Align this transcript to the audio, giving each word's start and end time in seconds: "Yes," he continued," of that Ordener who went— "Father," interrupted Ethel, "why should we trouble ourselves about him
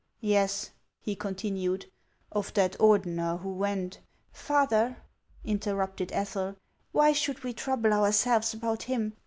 "Yes," 0.19 0.71
he 0.99 1.15
continued," 1.15 1.85
of 2.31 2.51
that 2.55 2.71
Ordener 2.79 3.39
who 3.39 3.53
went— 3.53 3.99
"Father," 4.33 4.97
interrupted 5.45 6.11
Ethel, 6.11 6.55
"why 6.91 7.11
should 7.11 7.43
we 7.43 7.53
trouble 7.53 7.93
ourselves 7.93 8.51
about 8.55 8.81
him 8.81 9.13